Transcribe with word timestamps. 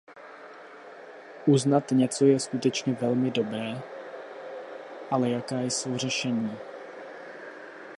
Uznat 1.45 1.91
něco 1.91 2.25
je 2.25 2.39
skutečně 2.39 2.93
velmi 2.93 3.31
dobré, 3.31 3.79
ale 5.11 5.29
jaká 5.29 5.61
jsou 5.61 5.97
řešení? 5.97 6.57